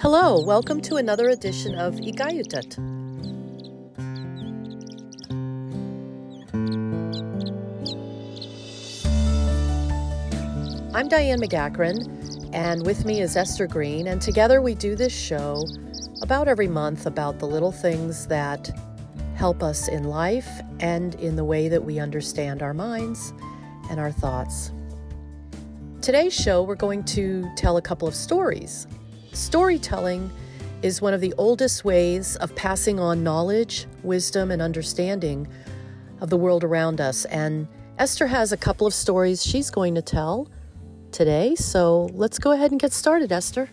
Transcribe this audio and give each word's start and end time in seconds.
Hello, 0.00 0.40
welcome 0.40 0.80
to 0.82 0.94
another 0.94 1.30
edition 1.30 1.74
of 1.74 1.94
Igayutat. 1.94 2.78
I'm 10.94 11.08
Diane 11.08 11.40
McGachran, 11.40 12.54
and 12.54 12.86
with 12.86 13.04
me 13.04 13.20
is 13.20 13.36
Esther 13.36 13.66
Green, 13.66 14.06
and 14.06 14.22
together 14.22 14.62
we 14.62 14.76
do 14.76 14.94
this 14.94 15.12
show 15.12 15.66
about 16.22 16.46
every 16.46 16.68
month 16.68 17.06
about 17.06 17.40
the 17.40 17.46
little 17.46 17.72
things 17.72 18.28
that 18.28 18.70
help 19.34 19.64
us 19.64 19.88
in 19.88 20.04
life 20.04 20.48
and 20.78 21.16
in 21.16 21.34
the 21.34 21.44
way 21.44 21.68
that 21.68 21.82
we 21.84 21.98
understand 21.98 22.62
our 22.62 22.72
minds 22.72 23.32
and 23.90 23.98
our 23.98 24.12
thoughts. 24.12 24.70
Today's 26.02 26.32
show, 26.32 26.62
we're 26.62 26.76
going 26.76 27.02
to 27.06 27.50
tell 27.56 27.78
a 27.78 27.82
couple 27.82 28.06
of 28.06 28.14
stories 28.14 28.86
Storytelling 29.38 30.32
is 30.82 31.00
one 31.00 31.14
of 31.14 31.20
the 31.20 31.32
oldest 31.38 31.84
ways 31.84 32.34
of 32.36 32.52
passing 32.56 32.98
on 32.98 33.22
knowledge, 33.22 33.86
wisdom, 34.02 34.50
and 34.50 34.60
understanding 34.60 35.46
of 36.20 36.28
the 36.28 36.36
world 36.36 36.64
around 36.64 37.00
us. 37.00 37.24
And 37.26 37.68
Esther 37.98 38.26
has 38.26 38.50
a 38.50 38.56
couple 38.56 38.84
of 38.84 38.92
stories 38.92 39.44
she's 39.44 39.70
going 39.70 39.94
to 39.94 40.02
tell 40.02 40.48
today. 41.12 41.54
So 41.54 42.10
let's 42.14 42.40
go 42.40 42.50
ahead 42.50 42.72
and 42.72 42.80
get 42.80 42.92
started, 42.92 43.30
Esther. 43.30 43.70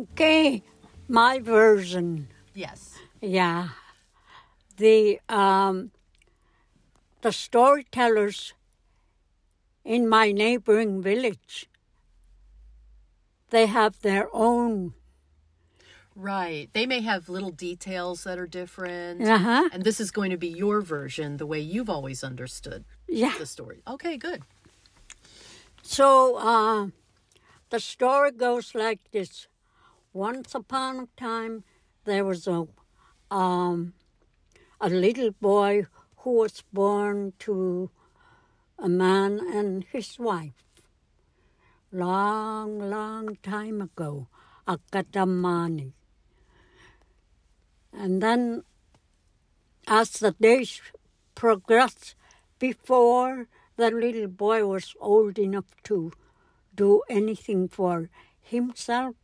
Okay, 0.00 0.62
my 1.08 1.40
version. 1.40 2.28
Yes. 2.54 2.94
Yeah. 3.20 3.70
The 4.76 5.18
um 5.28 5.90
the 7.22 7.32
storytellers 7.32 8.54
in 9.84 10.08
my 10.08 10.30
neighboring 10.30 11.02
village 11.02 11.68
they 13.50 13.66
have 13.66 14.00
their 14.00 14.28
own. 14.32 14.94
Right. 16.16 16.68
They 16.72 16.86
may 16.86 17.00
have 17.00 17.28
little 17.28 17.50
details 17.50 18.22
that 18.24 18.38
are 18.38 18.46
different. 18.46 19.22
Uh-huh. 19.26 19.68
And 19.72 19.82
this 19.82 19.98
is 20.00 20.10
going 20.12 20.30
to 20.30 20.36
be 20.36 20.48
your 20.48 20.80
version, 20.80 21.38
the 21.38 21.46
way 21.46 21.58
you've 21.60 21.90
always 21.90 22.22
understood 22.22 22.84
Yeah. 23.08 23.34
the 23.38 23.46
story. 23.46 23.82
Okay, 23.88 24.16
good. 24.16 24.42
So 25.82 26.36
uh, 26.36 26.88
the 27.70 27.80
story 27.80 28.30
goes 28.32 28.74
like 28.74 29.00
this: 29.12 29.48
Once 30.12 30.54
upon 30.54 31.00
a 31.00 31.08
time, 31.20 31.64
there 32.04 32.24
was 32.24 32.46
a 32.46 32.66
um, 33.30 33.92
a 34.80 34.88
little 34.88 35.32
boy 35.32 35.86
who 36.18 36.30
was 36.38 36.62
born 36.72 37.32
to 37.40 37.90
a 38.78 38.88
man 38.88 39.40
and 39.52 39.84
his 39.92 40.18
wife. 40.18 40.63
Long, 41.94 42.90
long 42.90 43.36
time 43.40 43.80
ago, 43.80 44.26
Akadamani. 44.66 45.92
And 47.92 48.20
then, 48.20 48.64
as 49.86 50.10
the 50.14 50.32
days 50.32 50.80
progressed, 51.36 52.16
before 52.58 53.46
the 53.76 53.92
little 53.92 54.26
boy 54.26 54.66
was 54.66 54.96
old 54.98 55.38
enough 55.38 55.70
to 55.84 56.10
do 56.74 57.02
anything 57.08 57.68
for 57.68 58.10
himself 58.40 59.14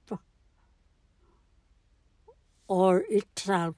or 2.68 3.05
itself, 3.10 3.74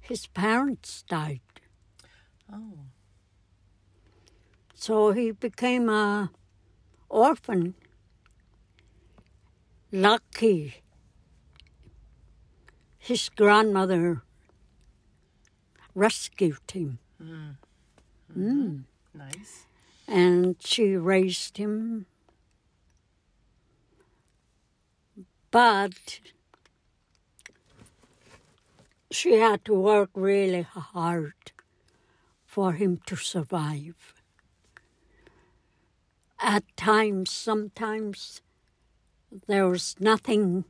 his 0.00 0.26
parents 0.26 1.04
died. 1.08 1.40
Oh. 2.52 2.95
So 4.86 5.10
he 5.10 5.32
became 5.32 5.88
a 5.88 6.30
orphan. 7.08 7.74
Lucky. 9.90 10.76
His 12.96 13.28
grandmother 13.28 14.22
rescued 15.92 16.70
him. 16.70 17.00
Mm. 17.20 18.84
Nice. 19.12 19.66
and 20.06 20.54
she 20.60 20.94
raised 20.94 21.56
him. 21.56 22.06
But 25.50 26.20
she 29.10 29.32
had 29.40 29.64
to 29.64 29.74
work 29.74 30.10
really 30.14 30.62
hard 30.62 31.50
for 32.44 32.74
him 32.74 33.00
to 33.06 33.16
survive. 33.16 34.14
At 36.38 36.64
times, 36.76 37.30
sometimes 37.30 38.42
there 39.46 39.68
was 39.68 39.96
nothing, 39.98 40.64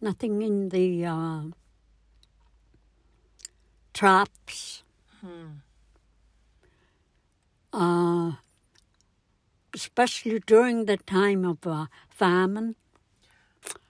nothing 0.00 0.42
in 0.42 0.68
the 0.68 1.04
uh, 1.06 1.42
traps 3.94 4.82
uh, 7.76 8.32
especially 9.74 10.40
during 10.40 10.86
the 10.86 10.96
time 10.96 11.44
of 11.44 11.58
uh, 11.66 11.86
famine. 12.08 12.74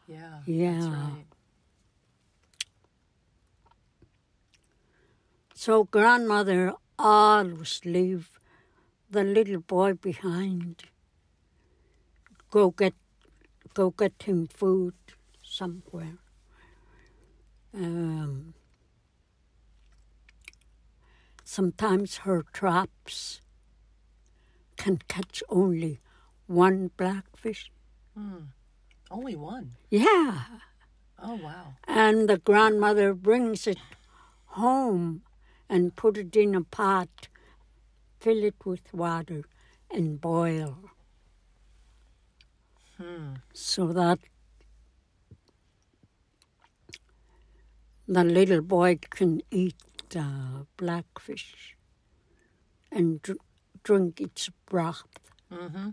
Yeah. 0.08 0.40
Yeah. 0.46 0.88
Right. 0.88 1.24
So 5.54 5.84
grandmother 5.84 6.74
always 6.98 7.80
leave 7.84 8.40
the 9.16 9.24
little 9.24 9.60
boy 9.60 9.94
behind. 9.94 10.82
Go 12.50 12.70
get, 12.70 12.92
go 13.72 13.88
get 13.88 14.12
him 14.24 14.46
food 14.46 14.92
somewhere. 15.42 16.18
Um, 17.72 18.52
sometimes 21.44 22.18
her 22.28 22.44
traps 22.52 23.40
can 24.76 24.98
catch 25.08 25.42
only 25.48 26.00
one 26.46 26.90
blackfish. 26.98 27.72
Only 29.10 29.34
one. 29.34 29.76
Yeah. 29.88 30.42
Oh, 31.18 31.36
wow. 31.36 31.76
and 31.88 32.28
the 32.28 32.36
grandmother 32.36 33.14
brings 33.14 33.66
it 33.66 33.78
home 34.60 35.22
and 35.70 35.96
put 35.96 36.18
it 36.18 36.36
in 36.36 36.54
a 36.54 36.62
pot, 36.62 37.28
fill 38.20 38.42
it 38.44 38.54
with 38.64 38.92
water, 38.92 39.44
and 39.90 40.20
boil. 40.20 40.78
Hmm. 42.96 43.34
So 43.52 43.92
that 43.92 44.18
the 48.08 48.24
little 48.24 48.62
boy 48.62 48.98
can 49.10 49.42
eat 49.50 49.76
the 50.10 50.66
blackfish 50.76 51.76
and 52.90 53.20
dr- 53.22 53.38
drink 53.82 54.20
its 54.20 54.48
broth. 54.66 55.04
Mm-hmm. 55.52 55.90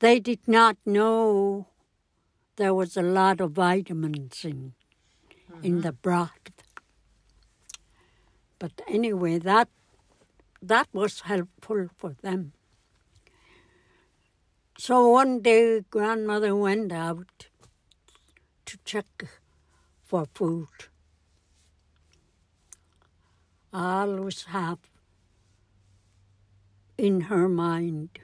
They 0.00 0.20
did 0.20 0.46
not 0.46 0.76
know 0.84 1.68
there 2.56 2.74
was 2.74 2.96
a 2.96 3.02
lot 3.02 3.40
of 3.40 3.52
vitamins 3.52 4.44
in 4.44 4.74
in 5.62 5.72
mm-hmm. 5.72 5.80
the 5.80 5.92
broth. 5.92 6.57
But 8.58 8.72
anyway, 8.88 9.38
that 9.38 9.68
that 10.60 10.88
was 10.92 11.20
helpful 11.20 11.88
for 11.96 12.16
them. 12.22 12.52
So 14.76 15.08
one 15.08 15.40
day, 15.40 15.84
grandmother 15.90 16.54
went 16.54 16.92
out 16.92 17.48
to 18.66 18.78
check 18.84 19.24
for 20.04 20.26
food. 20.34 20.68
I 23.72 24.00
always 24.02 24.44
have 24.44 24.78
in 26.96 27.22
her 27.22 27.48
mind 27.48 28.18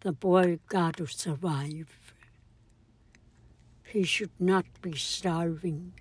the 0.00 0.12
boy 0.12 0.58
got 0.68 0.98
to 0.98 1.06
survive. 1.06 2.14
He 3.82 4.04
should 4.04 4.38
not 4.38 4.66
be 4.82 4.96
starving. 4.96 5.94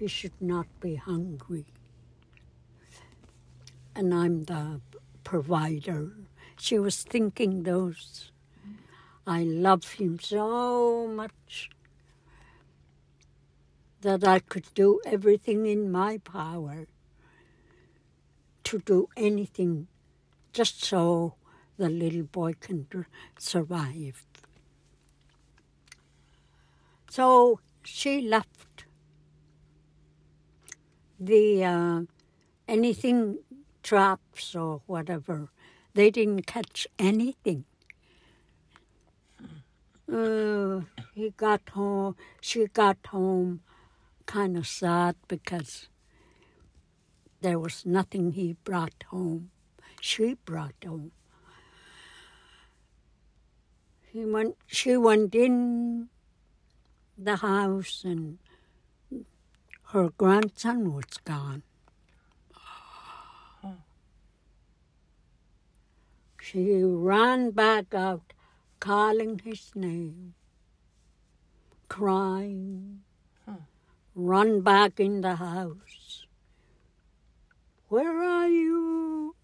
He 0.00 0.08
should 0.08 0.40
not 0.40 0.66
be 0.80 0.94
hungry. 0.94 1.66
And 3.94 4.14
I'm 4.14 4.44
the 4.44 4.80
provider. 5.24 6.12
She 6.58 6.78
was 6.78 7.02
thinking 7.02 7.64
those. 7.64 8.32
I 9.26 9.42
love 9.42 9.92
him 10.00 10.18
so 10.18 11.06
much 11.06 11.68
that 14.00 14.26
I 14.26 14.38
could 14.38 14.72
do 14.74 15.02
everything 15.04 15.66
in 15.66 15.92
my 15.92 16.16
power 16.16 16.86
to 18.64 18.78
do 18.78 19.10
anything 19.18 19.86
just 20.54 20.82
so 20.82 21.34
the 21.76 21.90
little 21.90 22.22
boy 22.22 22.54
can 22.54 22.86
survive. 23.38 24.24
So 27.10 27.60
she 27.84 28.22
left 28.22 28.86
the 31.20 31.64
uh, 31.64 32.00
anything 32.66 33.38
traps 33.82 34.54
or 34.54 34.80
whatever 34.86 35.48
They 35.94 36.10
didn't 36.10 36.46
catch 36.46 36.86
anything. 36.98 37.64
Uh, 40.10 40.82
he 41.14 41.30
got 41.36 41.62
home. 41.70 42.16
She 42.40 42.66
got 42.66 42.98
home, 43.08 43.60
kind 44.26 44.56
of 44.56 44.66
sad 44.66 45.16
because 45.28 45.88
there 47.40 47.58
was 47.58 47.84
nothing 47.84 48.32
he 48.32 48.56
brought 48.64 49.04
home. 49.10 49.50
She 50.00 50.34
brought 50.44 50.74
home. 50.84 51.10
He 54.12 54.24
went. 54.24 54.56
She 54.66 54.96
went 54.96 55.34
in 55.34 56.08
the 57.18 57.36
house, 57.36 58.02
and 58.04 58.38
her 59.92 60.10
grandson 60.10 60.94
was 60.94 61.18
gone. 61.24 61.62
She 66.40 66.82
ran 66.82 67.50
back 67.50 67.92
out, 67.92 68.32
calling 68.78 69.40
his 69.44 69.70
name, 69.74 70.34
crying, 71.88 73.02
run 74.14 74.60
back 74.62 75.00
in 75.00 75.20
the 75.22 75.36
house. 75.36 76.26
Where 77.88 78.22
are 78.22 78.48
you? 78.48 79.34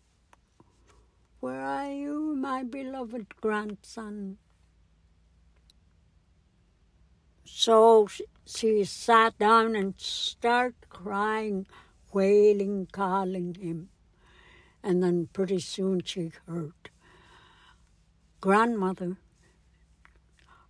Where 1.41 1.61
are 1.61 1.91
you, 1.93 2.37
my 2.37 2.63
beloved 2.63 3.41
grandson? 3.41 4.39
So 7.67 8.07
she 8.45 8.85
sat 8.85 9.37
down 9.39 9.75
and 9.75 9.95
started 9.99 10.89
crying, 10.89 11.67
wailing, 12.13 12.87
calling 12.93 13.55
him. 13.55 13.89
And 14.85 15.03
then 15.03 15.31
pretty 15.33 15.59
soon 15.59 16.03
she 16.05 16.31
heard 16.47 16.91
grandmother. 18.41 19.17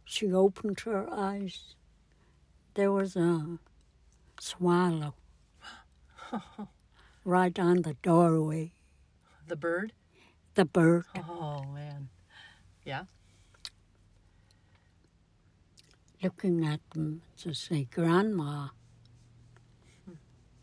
She 0.07 0.33
opened 0.33 0.81
her 0.87 1.07
eyes. 1.13 1.75
There 2.73 2.91
was 2.91 3.15
a 3.15 3.59
swallow 4.41 5.17
right 7.27 7.59
on 7.59 7.83
the 7.83 7.93
doorway. 8.03 8.73
The 9.47 9.57
bird? 9.57 9.93
The 10.55 10.65
bird. 10.65 11.05
Oh, 11.29 11.63
man. 11.75 12.09
Yeah? 12.87 13.05
Looking 16.27 16.67
at 16.67 16.81
them 16.91 17.23
to 17.37 17.55
say, 17.55 17.87
Grandma, 17.95 18.71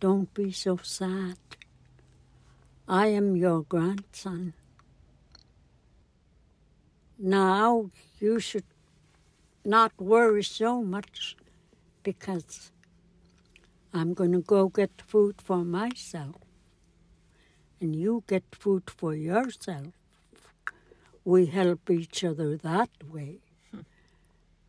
don't 0.01 0.33
be 0.33 0.51
so 0.51 0.75
sad. 0.83 1.37
I 2.85 3.07
am 3.07 3.37
your 3.37 3.61
grandson. 3.61 4.55
Now 7.17 7.91
you 8.19 8.41
should 8.41 8.65
not 9.63 9.93
worry 9.97 10.43
so 10.43 10.81
much 10.81 11.37
because 12.03 12.73
I'm 13.93 14.13
going 14.13 14.33
to 14.33 14.41
go 14.41 14.67
get 14.67 15.01
food 15.07 15.35
for 15.41 15.63
myself 15.63 16.35
and 17.79 17.95
you 17.95 18.25
get 18.27 18.43
food 18.51 18.83
for 18.89 19.15
yourself. 19.15 19.93
We 21.23 21.45
help 21.45 21.89
each 21.89 22.21
other 22.25 22.57
that 22.57 22.89
way 23.09 23.39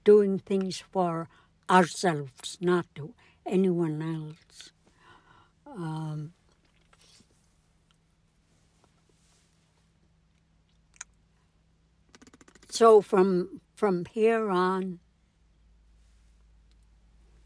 doing 0.04 0.38
things 0.38 0.78
for 0.92 1.28
ourselves, 1.68 2.58
not 2.60 2.86
to 2.94 3.14
anyone 3.46 4.00
else. 4.02 4.70
Um, 5.66 6.32
so 12.68 13.00
from 13.00 13.60
from 13.74 14.04
here 14.04 14.50
on, 14.50 15.00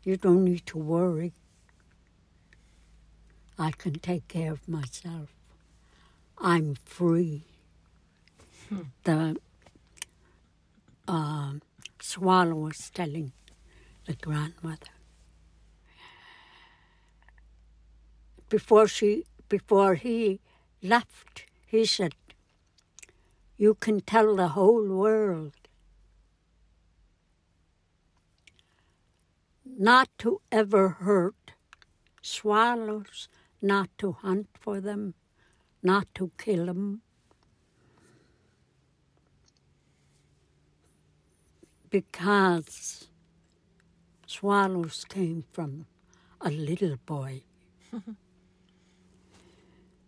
you 0.02 0.16
don't 0.16 0.44
need 0.44 0.66
to 0.66 0.78
worry. 0.78 1.32
I 3.58 3.72
can 3.72 3.94
take 3.94 4.28
care 4.28 4.52
of 4.52 4.68
myself. 4.68 5.30
I'm 6.38 6.76
free. 6.84 7.44
The 9.04 9.36
um, 11.08 11.62
swallow 12.08 12.54
was 12.54 12.90
telling 12.98 13.32
the 14.06 14.14
grandmother. 14.14 14.94
Before 18.48 18.88
she 18.88 19.24
before 19.48 19.94
he 19.94 20.40
left, 20.82 21.44
he 21.66 21.84
said, 21.84 22.14
You 23.56 23.74
can 23.74 24.00
tell 24.00 24.36
the 24.36 24.48
whole 24.48 24.86
world 24.88 25.54
not 29.64 30.08
to 30.18 30.40
ever 30.50 30.88
hurt 30.88 31.52
swallows, 32.22 33.28
not 33.60 33.88
to 33.98 34.12
hunt 34.12 34.48
for 34.58 34.80
them, 34.80 35.14
not 35.82 36.06
to 36.14 36.30
kill 36.38 36.66
them. 36.66 37.02
Because 41.90 43.08
swallows 44.26 45.04
came 45.08 45.44
from 45.52 45.86
a 46.40 46.50
little 46.50 46.96
boy. 47.06 47.42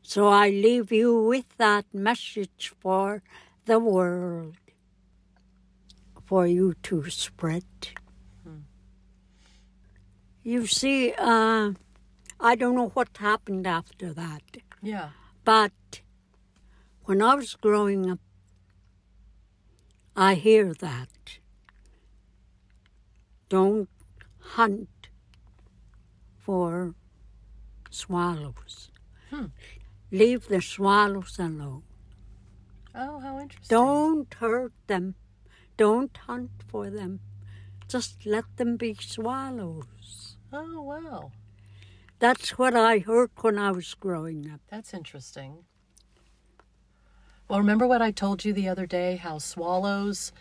so 0.03 0.29
I 0.29 0.51
leave 0.51 0.93
you 0.93 1.23
with 1.23 1.57
that 1.59 1.87
message 1.93 2.73
for 2.81 3.23
the 3.65 3.79
world 3.79 4.57
for 6.25 6.47
you 6.47 6.75
to 6.85 7.09
spread. 7.11 7.65
You 10.43 10.67
see, 10.67 11.13
uh, 11.19 11.73
I 12.41 12.55
don't 12.55 12.75
know 12.75 12.89
what 12.95 13.09
happened 13.19 13.67
after 13.67 14.15
that, 14.15 14.43
Yeah. 14.83 15.11
but 15.45 16.01
when 17.05 17.21
I 17.21 17.35
was 17.35 17.55
growing 17.57 18.11
up, 18.11 18.21
I 20.17 20.35
hear 20.35 20.73
that 20.75 21.40
don't 23.51 23.91
hunt 24.39 25.09
for 26.39 26.95
swallows. 27.91 28.91
Hmm. 29.29 29.47
Leave 30.11 30.49
the 30.49 30.63
swallows 30.63 31.39
alone. 31.39 31.83
Oh, 32.95 33.19
how 33.21 33.39
interesting. 33.39 33.77
Don't 33.77 34.33
hurt 34.35 34.73
them. 34.87 35.17
Don't 35.77 36.17
hunt 36.17 36.51
for 36.67 36.89
them. 36.91 37.21
Just 37.89 38.25
let 38.25 38.45
them 38.57 38.77
be 38.77 38.95
swallows. 38.95 40.37
Oh, 40.53 40.83
wow. 40.83 41.33
That's 42.19 42.57
what 42.59 42.75
I 42.75 42.99
heard 42.99 43.31
when 43.41 43.59
I 43.59 43.73
was 43.73 43.95
growing 43.95 44.51
up. 44.51 44.61
That's 44.71 44.95
interesting. 44.95 45.65
Well, 47.49 47.59
remember 47.59 47.87
what 47.87 48.03
I 48.03 48.11
told 48.13 48.45
you 48.45 48.53
the 48.53 48.69
other 48.69 48.87
day 48.87 49.17
how 49.17 49.39
swallows 49.39 50.33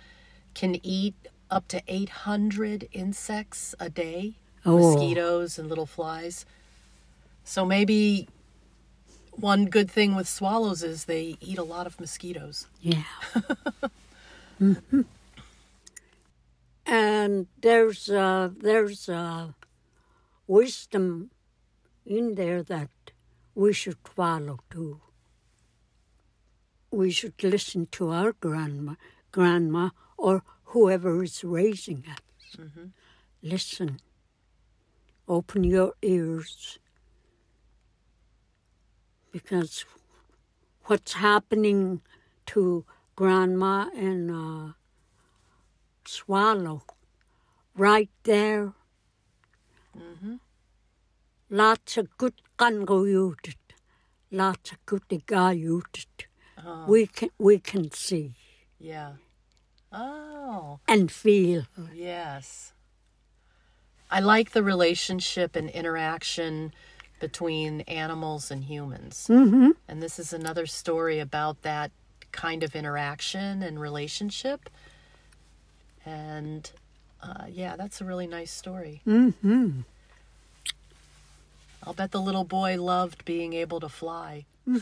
can 0.53 0.79
eat 0.83 1.15
up 1.49 1.67
to 1.69 1.81
800 1.87 2.87
insects 2.91 3.75
a 3.79 3.89
day? 3.89 4.33
Oh. 4.65 4.77
Mosquitoes 4.77 5.57
and 5.57 5.69
little 5.69 5.85
flies. 5.85 6.45
So 7.43 7.65
maybe 7.65 8.27
one 9.31 9.65
good 9.65 9.89
thing 9.89 10.15
with 10.15 10.27
swallows 10.27 10.83
is 10.83 11.05
they 11.05 11.37
eat 11.39 11.57
a 11.57 11.63
lot 11.63 11.87
of 11.87 11.99
mosquitoes. 11.99 12.67
Yeah. 12.81 13.03
hmm 14.57 15.01
And 16.85 17.47
there's 17.61 18.09
uh, 18.09 18.49
there's 18.57 19.07
uh, 19.07 19.49
wisdom 20.47 21.29
in 22.05 22.35
there 22.35 22.63
that 22.63 22.89
we 23.55 23.73
should 23.73 23.97
follow 24.03 24.59
too. 24.69 25.01
We 26.91 27.11
should 27.11 27.43
listen 27.43 27.87
to 27.91 28.09
our 28.09 28.33
grandma, 28.33 28.95
grandma, 29.31 29.89
or 30.17 30.43
whoever 30.71 31.23
is 31.23 31.43
raising 31.43 32.03
us. 32.15 32.57
Listen. 33.41 33.99
Open 35.27 35.63
your 35.63 35.93
ears. 36.01 36.79
Because 39.31 39.85
what's 40.85 41.13
happening 41.13 42.01
to 42.47 42.85
grandma 43.15 43.89
and 43.95 44.31
uh, 44.31 44.73
swallow 46.05 46.81
right 47.75 48.09
there. 48.23 48.73
Lots 51.51 51.97
of 51.97 52.15
good 52.17 52.35
kangoyutit, 52.57 53.55
lots 54.31 54.71
of 54.71 54.85
good 54.85 55.07
igayutit. 55.09 56.27
We 56.87 57.07
can 57.07 57.29
we 57.39 57.59
can 57.59 57.91
see 57.91 58.33
Yeah. 58.79 59.13
Oh, 59.91 60.79
and 60.87 61.11
feel. 61.11 61.63
yes. 61.93 62.73
I 64.11 64.19
like 64.19 64.51
the 64.51 64.63
relationship 64.63 65.55
and 65.55 65.69
interaction 65.69 66.73
between 67.19 67.81
animals 67.81 68.49
and 68.49 68.63
humans. 68.63 69.27
Mm-hmm. 69.29 69.71
And 69.87 70.01
this 70.01 70.17
is 70.19 70.33
another 70.33 70.65
story 70.65 71.19
about 71.19 71.61
that 71.63 71.91
kind 72.31 72.63
of 72.63 72.75
interaction 72.75 73.61
and 73.61 73.79
relationship. 73.79 74.69
And 76.05 76.69
uh, 77.21 77.45
yeah, 77.49 77.75
that's 77.75 78.01
a 78.01 78.05
really 78.05 78.27
nice 78.27 78.51
story. 78.51 79.01
Mm-hmm. 79.05 79.81
I'll 81.83 81.93
bet 81.93 82.11
the 82.11 82.21
little 82.21 82.43
boy 82.43 82.81
loved 82.81 83.25
being 83.25 83.53
able 83.53 83.79
to 83.79 83.89
fly. 83.89 84.45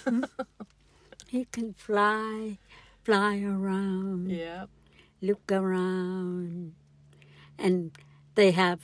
He 1.27 1.43
can 1.51 1.73
fly, 1.73 2.57
fly 3.03 3.41
around, 3.41 4.31
Yeah. 4.31 4.67
Look 5.21 5.51
around. 5.51 6.73
And 7.57 7.91
they 8.35 8.51
have 8.51 8.79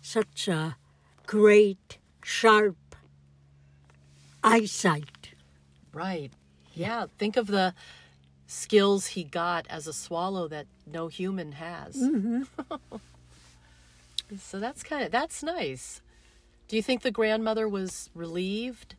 such 0.00 0.48
a 0.48 0.76
great, 1.26 1.98
sharp 2.22 2.76
eyesight. 4.42 5.34
Right. 5.92 6.32
Yeah. 6.74 7.06
Think 7.18 7.36
of 7.36 7.46
the 7.46 7.74
skills 8.46 9.08
he 9.08 9.22
got 9.22 9.66
as 9.68 9.86
a 9.86 9.92
swallow 9.92 10.48
that 10.48 10.66
no 10.86 11.08
human 11.08 11.52
has. 11.52 11.96
Mm-hmm. 11.96 12.42
so 14.40 14.58
that's 14.58 14.82
kind 14.82 15.04
of 15.04 15.12
that's 15.12 15.42
nice. 15.42 16.00
Do 16.68 16.76
you 16.76 16.82
think 16.82 17.02
the 17.02 17.10
grandmother 17.10 17.68
was 17.68 18.10
relieved? 18.14 18.94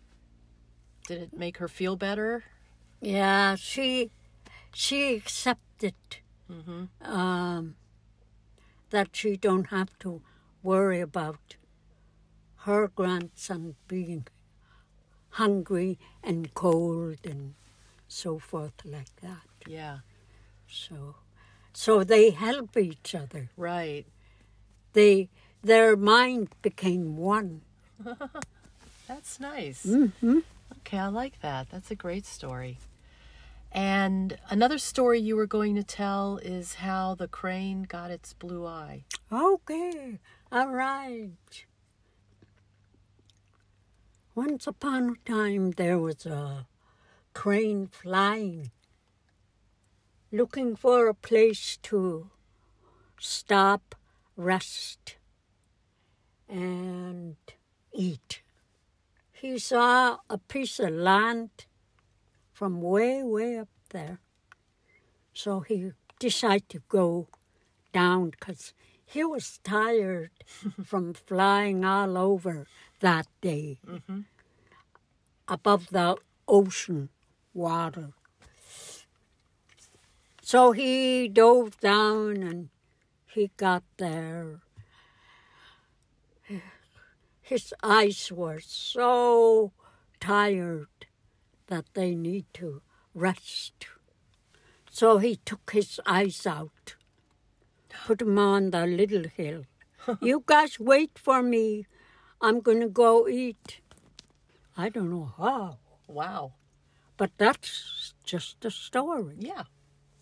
Did 1.07 1.21
it 1.21 1.37
make 1.37 1.57
her 1.57 1.67
feel 1.67 1.95
better? 1.95 2.43
Yeah, 3.01 3.55
she 3.55 4.11
she 4.73 5.15
accepted 5.15 5.95
um, 7.01 7.75
that 8.89 9.09
she 9.13 9.37
don't 9.37 9.67
have 9.67 9.97
to 9.99 10.21
worry 10.63 11.01
about 11.01 11.55
her 12.65 12.87
grandson 12.87 13.75
being 13.87 14.27
hungry 15.31 15.97
and 16.23 16.53
cold 16.53 17.17
and 17.23 17.53
so 18.07 18.37
forth 18.37 18.73
like 18.85 19.15
that. 19.21 19.47
Yeah. 19.67 19.99
So, 20.69 21.15
so 21.73 22.03
they 22.03 22.29
help 22.31 22.77
each 22.77 23.15
other. 23.15 23.49
Right. 23.57 24.05
They 24.93 25.29
their 25.63 25.95
mind 25.95 26.49
became 26.61 27.17
one. 27.17 27.61
That's 29.07 29.39
nice. 29.39 29.85
Mm-hmm. 29.85 30.39
Okay, 30.79 30.97
I 30.97 31.07
like 31.07 31.39
that. 31.41 31.69
That's 31.69 31.91
a 31.91 31.95
great 31.95 32.25
story. 32.25 32.77
And 33.71 34.37
another 34.49 34.77
story 34.77 35.19
you 35.19 35.37
were 35.37 35.47
going 35.47 35.75
to 35.75 35.83
tell 35.83 36.37
is 36.37 36.75
how 36.75 37.15
the 37.15 37.27
crane 37.27 37.83
got 37.83 38.11
its 38.11 38.33
blue 38.33 38.65
eye. 38.65 39.05
Okay, 39.31 40.19
all 40.51 40.67
right. 40.67 41.65
Once 44.35 44.67
upon 44.67 45.09
a 45.09 45.29
time, 45.29 45.71
there 45.71 45.97
was 45.97 46.25
a 46.25 46.67
crane 47.33 47.87
flying, 47.87 48.71
looking 50.31 50.75
for 50.75 51.07
a 51.07 51.13
place 51.13 51.77
to 51.83 52.29
stop, 53.19 53.95
rest, 54.35 55.15
and 56.49 57.37
eat. 57.93 58.41
He 59.31 59.57
saw 59.57 60.17
a 60.29 60.37
piece 60.37 60.79
of 60.79 60.91
land 60.91 61.49
from 62.61 62.79
way, 62.79 63.23
way 63.23 63.57
up 63.57 63.69
there. 63.89 64.19
So 65.33 65.61
he 65.61 65.93
decided 66.19 66.69
to 66.69 66.83
go 66.89 67.27
down 67.91 68.29
because 68.29 68.75
he 69.03 69.23
was 69.23 69.59
tired 69.63 70.29
from 70.85 71.15
flying 71.15 71.83
all 71.83 72.19
over 72.19 72.67
that 72.99 73.25
day 73.41 73.79
mm-hmm. 73.83 74.19
above 75.47 75.87
the 75.89 76.17
ocean 76.47 77.09
water. 77.51 78.11
So 80.43 80.71
he 80.71 81.27
dove 81.29 81.79
down 81.79 82.43
and 82.43 82.69
he 83.25 83.49
got 83.57 83.81
there. 83.97 84.59
His 87.41 87.73
eyes 87.81 88.31
were 88.31 88.59
so 88.59 89.71
tired 90.19 91.07
that 91.71 91.85
they 91.93 92.13
need 92.15 92.45
to 92.53 92.81
rest. 93.15 93.87
So 94.89 95.17
he 95.19 95.37
took 95.37 95.71
his 95.71 95.99
eyes 96.05 96.45
out, 96.45 96.95
put 98.05 98.19
them 98.19 98.37
on 98.37 98.71
the 98.71 98.85
little 98.85 99.23
hill. 99.23 99.63
you 100.21 100.43
guys 100.45 100.79
wait 100.79 101.17
for 101.17 101.41
me. 101.41 101.85
I'm 102.41 102.59
going 102.59 102.81
to 102.81 102.89
go 102.89 103.27
eat. 103.27 103.79
I 104.77 104.89
don't 104.89 105.09
know 105.11 105.31
how, 105.37 105.77
Wow. 106.07 106.53
but 107.17 107.31
that's 107.37 108.13
just 108.23 108.65
a 108.65 108.71
story. 108.71 109.35
Yeah. 109.39 109.63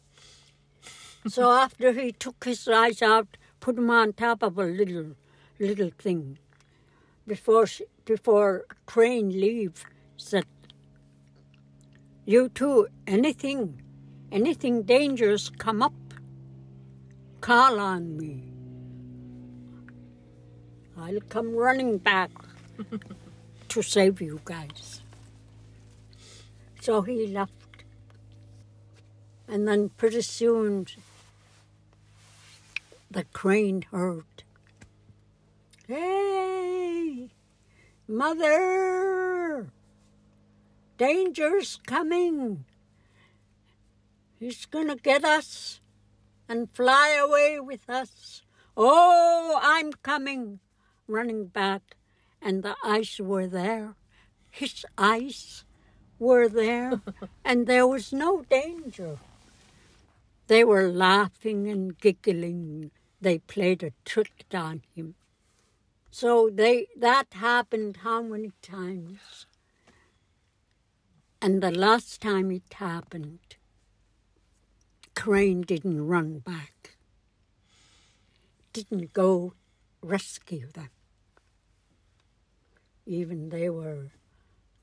so 1.28 1.50
after 1.52 1.92
he 1.94 2.12
took 2.12 2.44
his 2.44 2.68
eyes 2.68 3.02
out, 3.02 3.38
put 3.60 3.76
them 3.76 3.90
on 3.90 4.14
top 4.14 4.44
of 4.44 4.58
a 4.60 4.66
little, 4.66 5.16
little 5.60 5.92
thing. 5.98 6.38
Before 7.26 7.66
she, 7.66 7.86
before 8.06 8.66
crane 8.86 9.30
leave, 9.30 9.84
said, 10.18 10.46
"You 12.26 12.50
two, 12.50 12.88
anything, 13.08 13.82
anything 14.32 14.84
dangerous 14.84 15.50
come 15.50 15.82
up, 15.82 15.94
call 17.42 17.80
on 17.80 18.18
me. 18.18 18.44
I'll 20.98 21.22
come 21.30 21.56
running 21.56 21.98
back 21.98 22.32
to 23.70 23.82
save 23.82 24.22
you 24.22 24.40
guys." 24.46 25.02
So 26.82 27.02
he 27.02 27.28
left, 27.28 27.84
and 29.48 29.68
then 29.68 29.90
pretty 29.90 30.22
soon 30.22 30.88
the 33.12 33.24
crane 33.34 33.82
heard. 33.92 34.26
Hey, 35.88 37.30
mother! 38.08 39.72
Danger's 41.00 41.80
coming. 41.88 42.66
He's 44.38 44.66
gonna 44.66 44.98
get 44.98 45.24
us 45.24 45.80
and 46.50 46.70
fly 46.74 47.12
away 47.12 47.58
with 47.62 47.90
us. 47.90 48.42
Oh, 48.76 49.58
I'm 49.64 49.94
coming, 50.04 50.60
running 51.08 51.46
back, 51.46 51.96
and 52.42 52.64
the 52.64 52.76
eyes 52.84 53.16
were 53.18 53.48
there. 53.48 53.96
His 54.50 54.86
eyes 54.98 55.64
were 56.20 56.50
there, 56.50 57.02
and 57.46 57.66
there 57.66 57.88
was 57.88 58.12
no 58.12 58.42
danger. 58.50 59.20
They 60.48 60.66
were 60.66 60.92
laughing 60.92 61.70
and 61.70 61.98
giggling. 61.98 62.92
They 63.22 63.38
played 63.40 63.84
a 63.84 63.94
trick 64.04 64.46
on 64.54 64.82
him. 64.94 65.16
So 66.12 66.50
they 66.50 66.88
that 66.98 67.28
happened 67.32 67.98
how 68.04 68.22
many 68.22 68.52
times? 68.62 69.46
And 71.42 71.64
the 71.64 71.72
last 71.72 72.22
time 72.22 72.52
it 72.52 72.74
happened, 72.74 73.40
Crane 75.16 75.62
didn't 75.62 76.06
run 76.06 76.40
back. 76.40 76.98
Didn't 78.74 79.14
go 79.14 79.54
rescue 80.02 80.68
them. 80.68 80.90
Even 83.06 83.50
they 83.50 83.70
were 83.70 84.12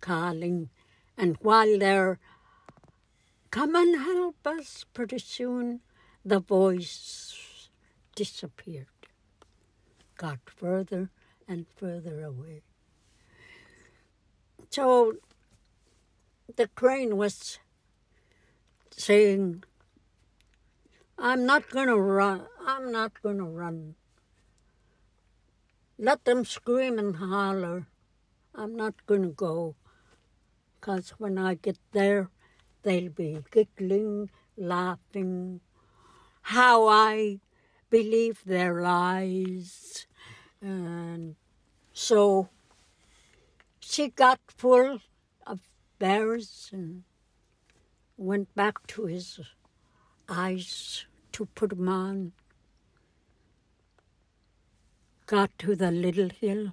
calling, 0.01 0.71
and 1.17 1.37
while 1.43 1.79
they're 1.79 2.19
come 3.51 3.75
and 3.75 3.97
help 3.97 4.47
us, 4.47 4.85
pretty 4.95 5.19
soon 5.19 5.81
the 6.25 6.41
voice 6.41 7.69
disappeared, 8.15 8.87
got 10.17 10.39
further 10.47 11.11
and 11.47 11.67
further 11.77 12.23
away. 12.23 12.63
So 14.71 15.15
the 16.57 16.69
crane 16.69 17.17
was 17.17 17.59
saying, 18.91 19.63
I'm 21.19 21.47
not 21.47 21.71
going 21.71 21.89
to 21.89 21.99
run. 21.99 22.47
I'm 22.67 22.91
not 22.91 23.23
going 23.23 23.39
to 23.39 23.45
run. 23.45 23.95
Let 25.99 26.25
them 26.25 26.45
scream 26.45 26.99
and 26.99 27.17
holler. 27.17 27.87
I'm 28.55 28.75
not 28.77 28.95
going 29.07 29.23
to 29.23 29.29
go. 29.29 29.77
Because 30.81 31.11
when 31.19 31.39
I 31.39 31.55
get 31.55 31.79
there, 31.93 32.31
they'll 32.83 33.11
be 33.11 33.39
giggling, 33.51 34.31
laughing, 34.57 35.61
how 36.43 36.87
I 36.87 37.41
believe 37.91 38.43
their 38.45 38.81
lies. 38.83 40.07
And 40.61 41.37
so 41.93 42.49
she 43.81 44.09
got 44.09 44.41
full 44.49 45.01
bears 45.99 46.71
and 46.73 47.05
went 48.17 48.55
back 48.55 48.87
to 48.89 49.07
his 49.07 49.41
eyes 50.29 51.07
to 51.33 51.47
put 51.47 51.73
'em 51.73 51.89
on. 51.89 52.33
Got 55.27 55.59
to 55.59 55.75
the 55.75 55.91
little 55.91 56.31
hill. 56.31 56.73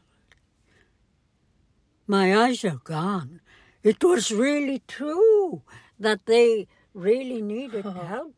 My 2.08 2.36
eyes 2.36 2.64
are 2.66 2.82
gone. 2.84 3.42
It 3.82 4.04
was 4.04 4.32
really 4.32 4.82
true 4.88 5.64
that 6.00 6.26
they 6.26 6.68
really 6.94 7.42
needed 7.42 7.86
help. 8.08 8.36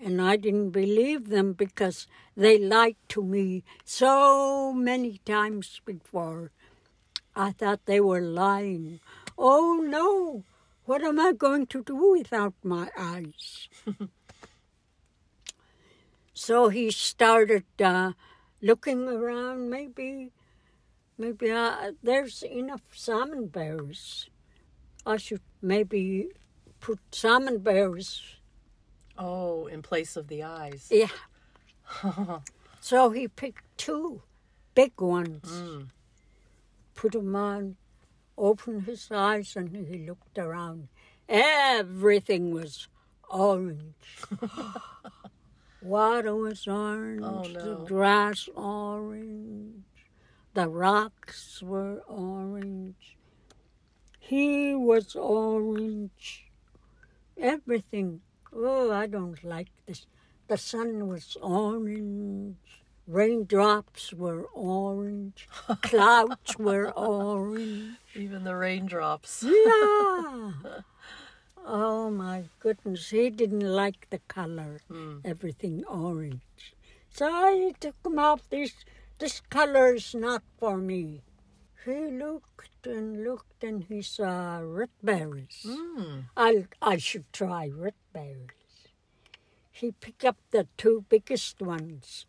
And 0.00 0.20
I 0.20 0.36
didn't 0.36 0.70
believe 0.70 1.28
them 1.28 1.52
because 1.52 2.06
they 2.36 2.58
lied 2.58 2.96
to 3.08 3.22
me 3.22 3.62
so 3.84 4.72
many 4.72 5.18
times 5.24 5.80
before. 5.84 6.50
I 7.36 7.52
thought 7.52 7.86
they 7.86 8.00
were 8.00 8.20
lying. 8.20 9.00
Oh 9.38 9.82
no, 9.84 10.44
what 10.84 11.02
am 11.02 11.18
I 11.20 11.32
going 11.32 11.66
to 11.68 11.82
do 11.82 12.12
without 12.12 12.54
my 12.62 12.90
eyes? 12.98 13.68
so 16.34 16.68
he 16.68 16.90
started 16.90 17.64
uh, 17.80 18.12
looking 18.60 19.08
around. 19.08 19.70
Maybe, 19.70 20.30
maybe 21.18 21.50
uh, 21.50 21.92
there's 22.02 22.42
enough 22.42 22.82
salmon 22.92 23.46
berries. 23.46 24.28
I 25.06 25.16
should 25.16 25.42
maybe 25.60 26.28
put 26.80 27.00
salmon 27.10 27.58
berries. 27.58 28.20
Oh, 29.18 29.66
in 29.66 29.82
place 29.82 30.16
of 30.16 30.28
the 30.28 30.42
eyes. 30.42 30.88
Yeah. 30.90 31.08
so 32.80 33.10
he 33.10 33.28
picked 33.28 33.64
two 33.76 34.22
big 34.74 35.00
ones, 35.00 35.42
Mm. 35.44 35.88
put 36.94 37.12
them 37.12 37.36
on, 37.36 37.76
opened 38.36 38.84
his 38.84 39.08
eyes, 39.10 39.56
and 39.56 39.70
he 39.74 40.06
looked 40.06 40.38
around. 40.38 40.88
Everything 41.28 42.52
was 42.52 42.88
orange. 43.28 43.94
Water 45.82 46.34
was 46.36 46.66
orange, 46.68 47.22
Oh, 47.24 47.42
the 47.42 47.84
grass 47.84 48.48
orange, 48.54 49.84
the 50.54 50.68
rocks 50.68 51.62
were 51.62 52.02
orange. 52.06 53.16
He 54.20 54.74
was 54.74 55.16
orange. 55.16 56.46
Everything. 57.36 58.20
Oh, 58.54 58.92
I 58.92 59.06
don't 59.06 59.42
like 59.42 59.70
this. 59.86 60.06
The 60.46 60.56
sun 60.56 61.08
was 61.08 61.36
orange. 61.42 62.81
Raindrops 63.06 64.12
were 64.12 64.44
orange. 64.54 65.48
Clouds 65.82 66.56
were 66.58 66.90
orange. 66.96 67.96
Even 68.14 68.44
the 68.44 68.56
raindrops. 68.56 69.42
Yeah. 69.46 70.52
Oh 71.64 72.10
my 72.10 72.46
goodness, 72.58 73.10
he 73.10 73.30
didn't 73.30 73.60
like 73.60 74.10
the 74.10 74.18
color, 74.26 74.80
Hmm. 74.88 75.18
everything 75.24 75.84
orange. 75.84 76.74
So 77.12 77.26
I 77.30 77.72
took 77.78 77.94
him 78.04 78.18
off. 78.18 78.50
This 78.50 78.72
this 79.20 79.40
color 79.48 79.94
is 79.94 80.12
not 80.12 80.42
for 80.58 80.76
me. 80.78 81.22
He 81.84 81.94
looked 82.10 82.84
and 82.84 83.22
looked 83.22 83.62
and 83.62 83.84
he 83.84 84.02
saw 84.02 84.58
red 84.58 84.90
berries. 85.04 85.62
Mm. 85.64 86.24
I 86.36 86.66
I 86.82 86.96
should 86.96 87.32
try 87.32 87.68
red 87.72 87.94
berries. 88.12 88.90
He 89.70 89.92
picked 89.92 90.24
up 90.24 90.38
the 90.50 90.66
two 90.76 91.04
biggest 91.08 91.62
ones, 91.62 92.26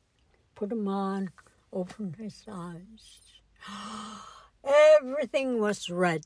put 0.63 0.69
them 0.69 0.87
on, 0.87 1.29
opened 1.73 2.15
his 2.15 2.45
eyes. 2.49 3.19
Everything 5.01 5.59
was 5.59 5.89
red. 5.89 6.25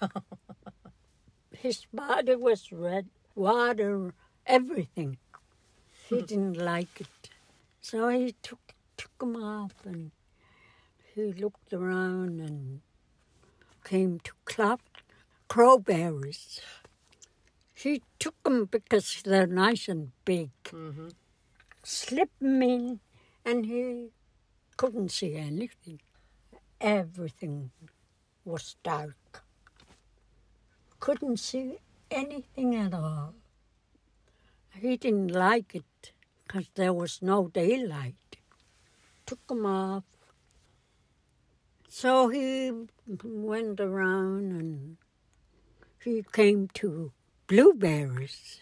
his 1.52 1.84
body 1.92 2.34
was 2.34 2.72
red, 2.72 3.10
water, 3.34 4.14
everything. 4.46 5.18
He 6.08 6.22
didn't 6.30 6.56
like 6.56 6.98
it. 6.98 7.28
So 7.82 8.08
he 8.08 8.34
took 8.42 8.72
took 8.96 9.18
them 9.18 9.36
off 9.36 9.74
and 9.84 10.12
he 11.14 11.34
looked 11.34 11.74
around 11.74 12.40
and 12.40 12.80
came 13.84 14.18
to 14.20 14.32
cloud 14.46 14.80
crowberries. 15.50 16.60
He 17.74 18.02
took 18.18 18.42
them 18.44 18.64
because 18.64 19.20
they're 19.22 19.46
nice 19.46 19.88
and 19.88 20.12
big. 20.24 20.52
Mm-hmm. 20.64 21.08
Slipped 21.82 22.40
them 22.40 22.62
in, 22.62 23.00
and 23.44 23.66
he 23.66 24.10
couldn't 24.76 25.10
see 25.10 25.36
anything. 25.36 26.00
Everything 26.80 27.70
was 28.44 28.76
dark. 28.82 29.42
Couldn't 31.00 31.38
see 31.38 31.78
anything 32.10 32.74
at 32.76 32.94
all. 32.94 33.34
He 34.74 34.96
didn't 34.96 35.28
like 35.28 35.74
it 35.74 36.12
because 36.46 36.68
there 36.74 36.92
was 36.92 37.22
no 37.22 37.48
daylight. 37.48 38.14
Took 39.26 39.46
them 39.46 39.66
off. 39.66 40.04
So 41.88 42.28
he 42.28 42.72
went 43.22 43.80
around 43.80 44.50
and 44.50 44.96
he 46.02 46.24
came 46.32 46.68
to 46.74 47.12
blueberries. 47.46 48.60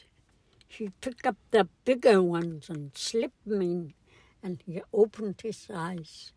He 0.69 0.91
picked 1.01 1.27
up 1.27 1.37
the 1.51 1.69
bigger 1.85 2.23
ones 2.23 2.69
and 2.69 2.97
slipped 2.97 3.47
them 3.47 3.63
in, 3.63 3.95
and 4.43 4.63
he 4.67 4.83
opened 4.93 5.41
his 5.43 5.69
eyes. 5.73 6.33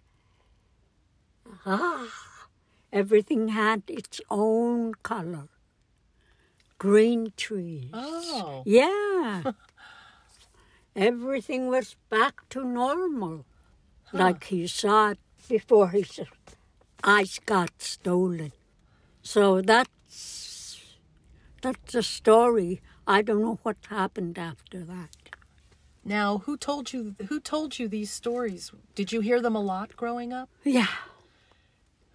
Ah, 1.65 2.07
everything 2.91 3.49
had 3.49 3.83
its 3.87 4.21
own 4.29 4.93
color. 4.95 5.47
Green 6.77 7.33
trees. 7.37 7.89
Oh. 7.93 8.63
Yeah. 8.65 9.43
everything 10.95 11.67
was 11.67 11.95
back 12.09 12.47
to 12.49 12.63
normal, 12.63 13.45
like 14.13 14.45
he 14.45 14.67
saw 14.67 15.11
it 15.11 15.19
before 15.49 15.89
his 15.89 16.19
eyes 17.03 17.39
got 17.45 17.71
stolen. 17.81 18.51
So 19.21 19.61
that's 19.61 20.79
that's 21.61 21.93
the 21.93 22.03
story. 22.03 22.81
I 23.07 23.21
don't 23.21 23.41
know 23.41 23.59
what 23.63 23.77
happened 23.89 24.37
after 24.37 24.83
that. 24.85 25.24
Now, 26.07 26.37
who 26.45 26.55
told 26.55 26.93
you 26.93 27.15
who 27.29 27.39
told 27.39 27.79
you 27.79 27.87
these 27.87 28.11
stories? 28.11 28.71
Did 28.93 29.11
you 29.11 29.21
hear 29.21 29.41
them 29.41 29.55
a 29.55 29.61
lot 29.61 29.95
growing 29.97 30.31
up? 30.31 30.49
Yeah, 30.63 30.87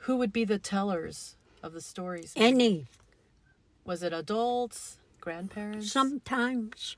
Who 0.05 0.17
would 0.17 0.33
be 0.33 0.45
the 0.45 0.59
tellers 0.59 1.37
of 1.63 1.73
the 1.73 1.81
stories? 1.81 2.33
any 2.37 2.87
Was 3.85 4.03
it 4.05 4.13
adults, 4.13 4.99
grandparents? 5.21 5.91
sometimes 5.93 6.97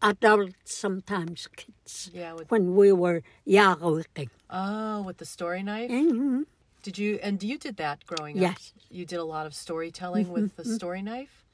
adults, 0.00 0.74
sometimes 0.74 1.46
kids. 1.54 2.10
Yeah, 2.14 2.32
with 2.32 2.50
When 2.50 2.74
we 2.74 2.90
were 2.92 3.22
yaruking. 3.46 4.30
Oh, 4.48 5.02
with 5.02 5.18
the 5.18 5.26
story 5.26 5.62
knife? 5.62 5.90
hmm 5.90 6.42
Did 6.82 6.96
you 6.96 7.18
and 7.22 7.42
you 7.42 7.58
did 7.58 7.76
that 7.76 8.06
growing 8.06 8.36
up? 8.38 8.42
Yes. 8.56 8.72
You 8.90 9.04
did 9.04 9.18
a 9.18 9.24
lot 9.24 9.44
of 9.44 9.52
storytelling 9.54 10.30
with 10.32 10.56
the 10.56 10.64
story 10.64 11.02
knife? 11.02 11.44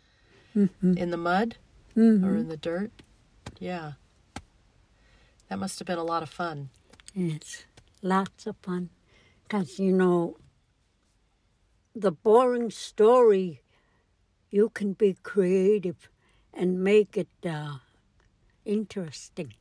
Mm-hmm. 0.54 0.96
In 0.96 1.10
the 1.10 1.16
mud 1.16 1.56
or 1.96 2.36
in 2.36 2.48
the 2.48 2.56
dirt? 2.56 2.92
Yeah. 3.58 3.92
That 5.54 5.60
must 5.60 5.78
have 5.78 5.86
been 5.86 5.98
a 5.98 6.02
lot 6.02 6.24
of 6.24 6.30
fun. 6.30 6.70
It's 7.14 7.64
lots 8.02 8.44
of 8.48 8.56
fun. 8.56 8.90
Because, 9.44 9.78
you 9.78 9.92
know, 9.92 10.36
the 11.94 12.10
boring 12.10 12.72
story, 12.72 13.60
you 14.50 14.68
can 14.70 14.94
be 14.94 15.16
creative 15.22 16.08
and 16.52 16.82
make 16.82 17.16
it 17.16 17.28
uh, 17.48 17.76
interesting. 18.64 19.54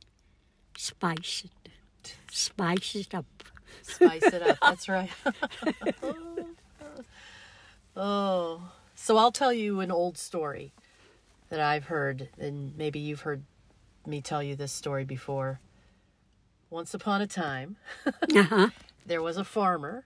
Spice 0.76 1.44
it. 1.44 2.16
Spice 2.28 2.96
it 2.96 3.14
up. 3.14 3.44
Spice 3.82 4.24
it 4.24 4.42
up. 4.42 4.58
That's 4.62 4.88
right. 4.88 5.10
oh. 7.96 8.62
So 8.96 9.16
I'll 9.16 9.30
tell 9.30 9.52
you 9.52 9.78
an 9.78 9.92
old 9.92 10.18
story 10.18 10.72
that 11.50 11.60
I've 11.60 11.84
heard, 11.84 12.30
and 12.36 12.76
maybe 12.76 12.98
you've 12.98 13.20
heard 13.20 13.44
me 14.04 14.20
tell 14.20 14.42
you 14.42 14.56
this 14.56 14.72
story 14.72 15.04
before. 15.04 15.60
Once 16.70 16.92
upon 16.94 17.20
a 17.20 17.26
time, 17.26 17.76
Uh-huh. 18.34 18.68
there 19.06 19.22
was 19.22 19.36
a 19.36 19.44
farmer, 19.44 20.04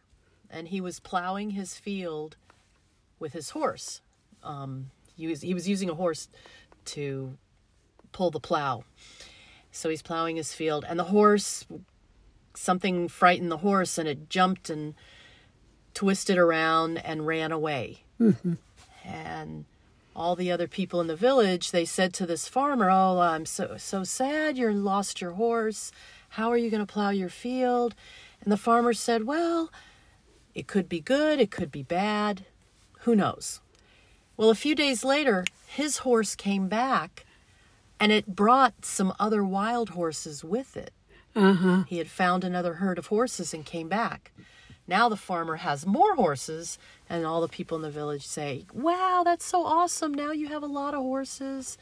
and 0.50 0.68
he 0.68 0.80
was 0.80 1.00
plowing 1.00 1.50
his 1.50 1.76
field 1.76 2.36
with 3.18 3.32
his 3.32 3.50
horse. 3.50 4.00
Um, 4.42 4.90
he 5.16 5.26
was 5.26 5.40
he 5.42 5.54
was 5.54 5.68
using 5.68 5.88
a 5.90 5.94
horse 5.94 6.28
to 6.86 7.36
pull 8.12 8.30
the 8.30 8.40
plow. 8.40 8.84
So 9.72 9.88
he's 9.88 10.02
plowing 10.02 10.36
his 10.36 10.52
field, 10.54 10.84
and 10.88 10.98
the 10.98 11.04
horse 11.04 11.66
something 12.54 13.08
frightened 13.08 13.50
the 13.52 13.58
horse, 13.58 13.98
and 13.98 14.08
it 14.08 14.28
jumped 14.28 14.68
and 14.70 14.94
twisted 15.94 16.38
around 16.38 16.98
and 16.98 17.26
ran 17.26 17.52
away. 17.52 18.02
And 19.04 19.64
all 20.14 20.34
the 20.36 20.50
other 20.50 20.66
people 20.68 21.00
in 21.00 21.06
the 21.06 21.16
village 21.16 21.70
they 21.70 21.84
said 21.84 22.12
to 22.14 22.26
this 22.26 22.48
farmer, 22.48 22.90
"Oh, 22.90 23.18
I'm 23.20 23.46
so 23.46 23.76
so 23.78 24.04
sad. 24.04 24.58
You 24.58 24.70
lost 24.72 25.20
your 25.20 25.32
horse. 25.32 25.92
How 26.30 26.50
are 26.50 26.56
you 26.56 26.70
going 26.70 26.84
to 26.86 26.92
plow 26.92 27.10
your 27.10 27.28
field?" 27.28 27.94
And 28.40 28.52
the 28.52 28.56
farmer 28.56 28.92
said, 28.92 29.24
"Well, 29.24 29.70
it 30.54 30.66
could 30.66 30.88
be 30.88 31.00
good. 31.00 31.40
It 31.40 31.50
could 31.50 31.70
be 31.72 31.82
bad. 31.82 32.44
Who 33.00 33.14
knows?" 33.16 33.60
Well, 34.36 34.50
a 34.50 34.54
few 34.54 34.74
days 34.74 35.02
later, 35.04 35.44
his 35.66 35.98
horse 35.98 36.36
came 36.36 36.68
back, 36.68 37.26
and 37.98 38.12
it 38.12 38.36
brought 38.36 38.84
some 38.84 39.12
other 39.18 39.44
wild 39.44 39.90
horses 39.90 40.44
with 40.44 40.76
it. 40.76 40.92
Uh-huh. 41.34 41.84
He 41.88 41.98
had 41.98 42.08
found 42.08 42.44
another 42.44 42.74
herd 42.74 42.98
of 42.98 43.08
horses 43.08 43.52
and 43.52 43.64
came 43.64 43.88
back. 43.88 44.32
Now 44.86 45.08
the 45.08 45.16
farmer 45.16 45.56
has 45.56 45.84
more 45.86 46.14
horses, 46.14 46.78
and 47.10 47.26
all 47.26 47.40
the 47.40 47.48
people 47.48 47.76
in 47.76 47.82
the 47.82 47.90
village 47.90 48.26
say, 48.26 48.64
Wow, 48.72 49.22
that's 49.24 49.44
so 49.44 49.64
awesome. 49.64 50.14
Now 50.14 50.30
you 50.32 50.48
have 50.48 50.62
a 50.62 50.66
lot 50.66 50.94
of 50.94 51.00
horses. 51.02 51.76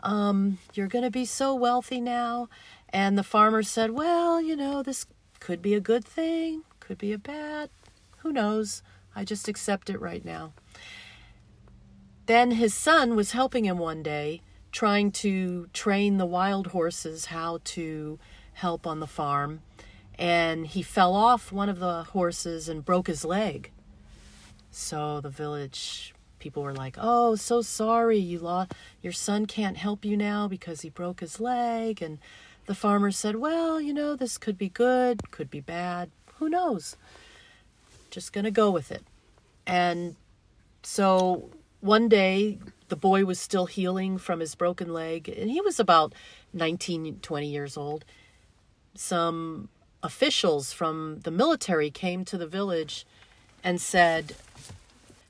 um, 0.00 0.58
you're 0.74 0.88
going 0.88 1.04
to 1.04 1.10
be 1.10 1.24
so 1.24 1.54
wealthy 1.54 2.00
now. 2.00 2.48
And 2.94 3.18
the 3.18 3.24
farmer 3.24 3.64
said, 3.64 3.90
Well, 3.90 4.40
you 4.40 4.54
know, 4.54 4.84
this 4.84 5.06
could 5.40 5.60
be 5.60 5.74
a 5.74 5.80
good 5.80 6.04
thing, 6.04 6.62
could 6.78 6.96
be 6.96 7.12
a 7.12 7.18
bad. 7.18 7.68
Who 8.18 8.32
knows? 8.32 8.84
I 9.16 9.24
just 9.24 9.48
accept 9.48 9.90
it 9.90 10.00
right 10.00 10.24
now. 10.24 10.52
Then 12.26 12.52
his 12.52 12.72
son 12.72 13.16
was 13.16 13.32
helping 13.32 13.64
him 13.64 13.78
one 13.78 14.04
day, 14.04 14.42
trying 14.70 15.10
to 15.10 15.66
train 15.72 16.18
the 16.18 16.24
wild 16.24 16.68
horses 16.68 17.26
how 17.26 17.58
to 17.64 18.20
help 18.52 18.86
on 18.86 19.00
the 19.00 19.08
farm. 19.08 19.62
And 20.16 20.64
he 20.64 20.80
fell 20.80 21.16
off 21.16 21.50
one 21.50 21.68
of 21.68 21.80
the 21.80 22.04
horses 22.04 22.68
and 22.68 22.84
broke 22.84 23.08
his 23.08 23.24
leg. 23.24 23.72
So 24.70 25.20
the 25.20 25.30
village 25.30 26.14
people 26.38 26.62
were 26.62 26.72
like, 26.72 26.96
"Oh, 27.00 27.34
so 27.34 27.60
sorry, 27.60 28.18
you 28.18 28.38
lost 28.38 28.72
your 29.02 29.12
son 29.12 29.46
can't 29.46 29.78
help 29.78 30.04
you 30.04 30.16
now 30.16 30.46
because 30.46 30.82
he 30.82 30.90
broke 30.90 31.18
his 31.18 31.40
leg." 31.40 32.00
And 32.00 32.20
the 32.66 32.74
farmer 32.74 33.10
said, 33.10 33.36
"Well, 33.36 33.80
you 33.80 33.92
know, 33.92 34.16
this 34.16 34.38
could 34.38 34.58
be 34.58 34.68
good, 34.68 35.30
could 35.30 35.50
be 35.50 35.60
bad. 35.60 36.10
Who 36.38 36.48
knows? 36.48 36.96
Just 38.10 38.32
going 38.32 38.44
to 38.44 38.50
go 38.50 38.70
with 38.70 38.90
it." 38.90 39.04
And 39.66 40.16
so 40.82 41.50
one 41.80 42.08
day 42.08 42.58
the 42.88 42.96
boy 42.96 43.24
was 43.24 43.40
still 43.40 43.66
healing 43.66 44.18
from 44.18 44.40
his 44.40 44.54
broken 44.54 44.92
leg 44.92 45.28
and 45.28 45.50
he 45.50 45.60
was 45.60 45.80
about 45.80 46.14
19 46.52 47.18
20 47.20 47.46
years 47.46 47.76
old 47.76 48.04
some 48.94 49.68
officials 50.02 50.72
from 50.72 51.20
the 51.24 51.30
military 51.30 51.90
came 51.90 52.24
to 52.24 52.38
the 52.38 52.46
village 52.46 53.06
and 53.62 53.80
said 53.80 54.34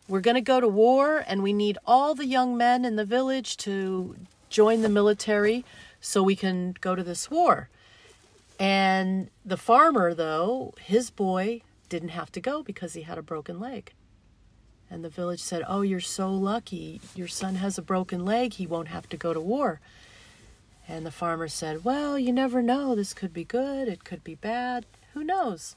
we're 0.09 0.21
going 0.21 0.35
to 0.35 0.41
go 0.41 0.61
to 0.61 0.69
war 0.69 1.25
and 1.27 1.43
we 1.43 1.53
need 1.53 1.79
all 1.87 2.15
the 2.15 2.27
young 2.27 2.57
men 2.57 2.85
in 2.85 2.97
the 2.97 3.05
village 3.05 3.57
to 3.57 4.17
join 4.51 4.83
the 4.83 4.89
military 4.89 5.65
so 6.05 6.23
we 6.23 6.37
can 6.37 6.75
go 6.81 6.95
to 6.95 7.03
this 7.03 7.31
war 7.31 7.69
and 8.59 9.31
the 9.45 9.57
farmer 9.57 10.15
though 10.15 10.75
his 10.81 11.11
boy 11.11 11.61
didn't 11.89 12.11
have 12.11 12.31
to 12.31 12.41
go 12.41 12.63
because 12.63 12.95
he 12.95 13.03
had 13.03 13.19
a 13.19 13.23
broken 13.23 13.59
leg 13.59 13.93
and 14.91 15.05
the 15.05 15.09
village 15.09 15.41
said, 15.41 15.65
Oh, 15.67 15.83
you're 15.83 15.99
so 15.99 16.33
lucky. 16.33 17.01
Your 17.17 17.29
son 17.29 17.57
has 17.57 17.79
a 17.79 17.83
broken 17.83 18.25
leg. 18.25 18.55
He 18.55 18.67
won't 18.67 18.89
have 18.89 19.09
to 19.09 19.17
go 19.17 19.35
to 19.35 19.41
war. 19.41 19.81
And 20.87 21.05
the 21.05 21.11
farmer 21.11 21.49
said, 21.49 21.85
Well, 21.85 22.17
you 22.17 22.33
never 22.33 22.63
know. 22.63 22.95
This 22.95 23.13
could 23.13 23.33
be 23.33 23.45
good. 23.45 23.89
It 23.89 24.05
could 24.05 24.23
be 24.23 24.37
bad. 24.37 24.87
Who 25.15 25.25
knows? 25.25 25.75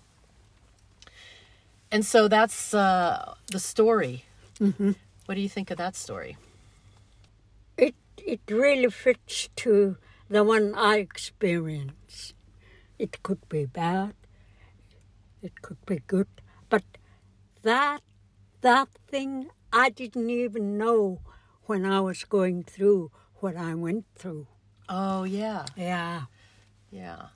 And 1.91 2.05
so 2.05 2.27
that's 2.27 2.75
uh, 2.75 3.35
the 3.47 3.59
story. 3.59 4.25
Mm-hmm. 4.59 4.91
What 5.25 5.35
do 5.35 5.41
you 5.41 5.49
think 5.49 5.71
of 5.71 5.77
that 5.77 5.95
story? 5.95 6.37
It 7.77 7.95
it 8.17 8.41
really 8.49 8.89
fits 8.89 9.49
to 9.57 9.97
the 10.29 10.43
one 10.43 10.73
I 10.75 10.97
experienced. 10.97 12.33
It 12.99 13.23
could 13.23 13.47
be 13.49 13.65
bad. 13.65 14.13
It 15.41 15.61
could 15.61 15.83
be 15.85 15.99
good. 16.07 16.27
But 16.69 16.83
that 17.63 18.01
that 18.61 18.89
thing 19.07 19.49
I 19.71 19.89
didn't 19.89 20.29
even 20.29 20.77
know 20.77 21.21
when 21.65 21.85
I 21.85 21.99
was 22.01 22.23
going 22.23 22.63
through 22.63 23.11
what 23.35 23.55
I 23.55 23.75
went 23.75 24.05
through. 24.15 24.47
Oh, 24.89 25.23
yeah. 25.23 25.65
Yeah. 25.75 26.23
Yeah. 26.89 27.27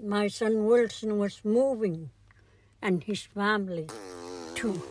My 0.00 0.28
son 0.28 0.64
Wilson 0.64 1.18
was 1.18 1.44
moving 1.44 2.10
and 2.80 3.04
his 3.04 3.22
family 3.22 3.88
to 4.56 4.82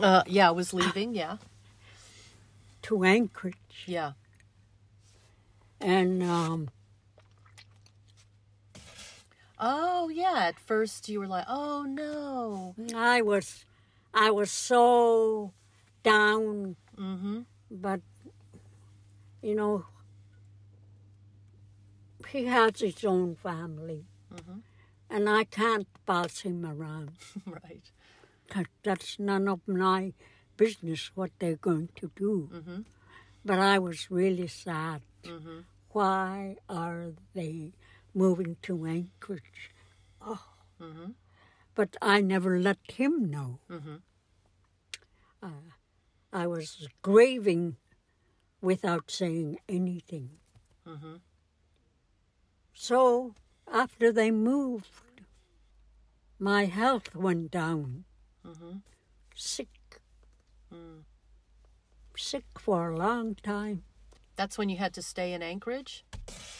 Uh, 0.00 0.22
yeah, 0.26 0.50
was 0.50 0.72
leaving. 0.72 1.14
Yeah. 1.14 1.38
to 2.82 3.04
Anchorage. 3.04 3.84
Yeah. 3.86 4.12
And 5.80 6.22
um, 6.22 6.68
Oh, 9.60 10.08
yeah. 10.08 10.34
At 10.48 10.58
first 10.60 11.08
you 11.08 11.18
were 11.20 11.26
like, 11.26 11.44
Oh, 11.48 11.82
no. 11.82 12.74
I 12.94 13.22
was 13.22 13.64
I 14.14 14.30
was 14.30 14.50
so 14.50 15.52
down 16.02 16.76
Mm-hmm. 16.98 17.40
but 17.70 18.00
you 19.40 19.54
know 19.54 19.84
he 22.28 22.46
has 22.46 22.80
his 22.80 23.04
own 23.04 23.36
family 23.36 24.04
Mhm. 24.34 24.62
and 25.08 25.28
i 25.28 25.44
can't 25.44 25.86
boss 26.06 26.40
him 26.40 26.66
around 26.66 27.12
right. 27.46 27.92
'cause 28.48 28.66
that's 28.82 29.18
none 29.20 29.46
of 29.46 29.60
my 29.68 30.12
business 30.56 31.12
what 31.14 31.30
they're 31.38 31.56
going 31.70 31.88
to 31.94 32.10
do 32.16 32.50
Mhm. 32.52 32.84
But 33.48 33.58
i 33.58 33.76
was 33.88 34.00
really 34.20 34.46
sad 34.46 35.00
Mm-hmm. 35.24 35.58
why 35.98 36.56
are 36.82 37.06
they 37.38 37.72
moving 38.22 38.52
to 38.68 38.74
anchorage 38.96 39.62
oh 40.34 40.44
Mm-hmm. 40.86 41.10
but 41.78 41.96
i 42.00 42.16
never 42.34 42.52
let 42.68 42.78
him 43.00 43.14
know 43.34 43.50
Mhm. 43.78 43.96
uh, 45.42 45.68
i 46.32 46.46
was 46.46 46.68
grieving 47.10 47.64
without 48.72 49.10
saying 49.20 49.58
anything 49.80 50.28
Mm-hmm. 50.92 51.16
So 52.88 53.34
after 53.82 54.10
they 54.18 54.30
moved, 54.30 55.20
my 56.38 56.64
health 56.64 57.08
went 57.14 57.50
down. 57.50 58.04
Mm-hmm. 58.46 58.78
Sick, 59.34 60.00
Mm. 60.72 61.02
Sick 62.18 62.44
for 62.58 62.90
a 62.90 62.96
long 62.96 63.34
time. 63.36 63.82
That's 64.36 64.56
when 64.58 64.68
you 64.68 64.76
had 64.76 64.94
to 64.94 65.02
stay 65.02 65.32
in 65.32 65.42
Anchorage? 65.42 66.04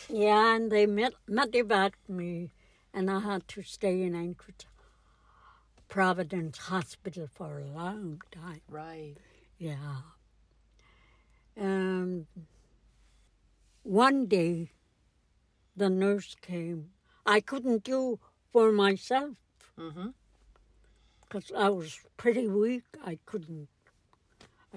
Yeah, 0.09 0.55
and 0.57 0.71
they 0.73 0.87
met, 0.87 1.13
medevaced 1.29 2.09
me, 2.09 2.51
and 2.95 3.11
I 3.11 3.21
had 3.21 3.47
to 3.49 3.63
stay 3.63 4.03
in 4.03 4.15
Anchorage 4.15 4.67
Providence 5.89 6.59
Hospital 6.59 7.29
for 7.33 7.61
a 7.61 7.65
long 7.65 8.21
time. 8.31 8.61
Right. 8.69 9.15
Yeah. 9.59 9.97
Um, 11.61 12.27
one 13.83 14.27
day, 14.27 14.71
the 15.77 15.89
nurse 15.91 16.37
came. 16.41 16.91
I 17.27 17.41
couldn't 17.41 17.85
do 17.85 18.19
for 18.53 18.73
myself 18.73 19.35
Mm-hmm. 19.79 20.09
because 21.21 21.53
I 21.57 21.69
was 21.69 22.01
pretty 22.17 22.49
weak. 22.49 22.83
I 23.05 23.19
couldn't. 23.27 23.69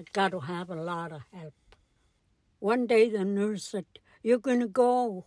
I 0.02 0.04
got 0.12 0.30
to 0.32 0.40
have 0.40 0.68
a 0.68 0.74
lot 0.74 1.12
of 1.12 1.22
help. 1.32 1.54
One 2.58 2.86
day, 2.88 3.08
the 3.08 3.24
nurse 3.24 3.64
said, 3.64 3.86
"You're 4.22 4.38
going 4.38 4.58
to 4.60 4.66
go." 4.66 5.26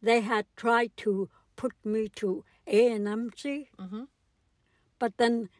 They 0.00 0.20
had 0.22 0.46
tried 0.56 0.96
to 0.98 1.28
put 1.56 1.72
me 1.84 2.08
to 2.16 2.44
ANMC, 2.66 3.68
Mhm. 3.78 4.08
but 4.98 5.16
then 5.18 5.50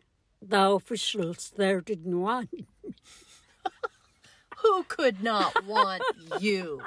the 0.41 0.71
officials 0.71 1.53
there 1.57 1.81
didn't 1.83 2.19
want. 2.21 2.51
me. 2.53 2.67
Who 4.63 4.85
could 4.85 5.23
not 5.23 5.65
want 5.65 6.03
you? 6.41 6.83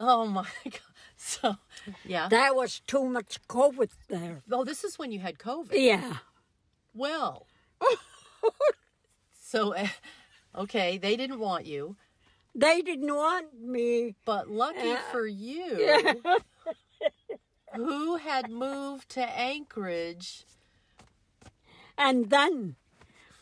Oh 0.00 0.26
my 0.26 0.48
God. 0.64 0.80
So, 1.16 1.56
yeah. 2.04 2.28
There 2.28 2.52
was 2.54 2.80
too 2.86 3.04
much 3.06 3.38
COVID 3.48 3.90
there. 4.08 4.42
Oh, 4.50 4.64
this 4.64 4.82
is 4.84 4.98
when 4.98 5.12
you 5.12 5.20
had 5.20 5.38
COVID. 5.38 5.72
Yeah. 5.72 6.18
Well, 6.92 7.46
so, 9.32 9.72
eh, 9.72 9.88
okay, 10.56 10.98
they 10.98 11.16
didn't 11.16 11.38
want 11.38 11.66
you, 11.66 11.96
They 12.54 12.80
didn't 12.82 13.14
want 13.14 13.46
me. 13.60 14.14
but 14.24 14.48
lucky 14.48 14.92
Uh, 14.92 14.98
for 15.12 15.26
you, 15.26 16.22
who 17.74 18.16
had 18.16 18.50
moved 18.50 19.08
to 19.10 19.20
Anchorage. 19.22 20.44
And 21.98 22.30
then, 22.30 22.76